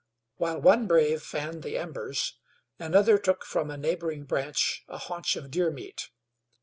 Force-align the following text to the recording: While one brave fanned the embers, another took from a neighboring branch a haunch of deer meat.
While 0.37 0.59
one 0.61 0.87
brave 0.87 1.21
fanned 1.21 1.61
the 1.61 1.77
embers, 1.77 2.39
another 2.79 3.19
took 3.19 3.45
from 3.45 3.69
a 3.69 3.77
neighboring 3.77 4.23
branch 4.23 4.83
a 4.87 4.97
haunch 4.97 5.35
of 5.35 5.51
deer 5.51 5.69
meat. 5.69 6.09